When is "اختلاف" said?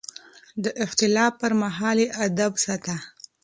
0.85-1.31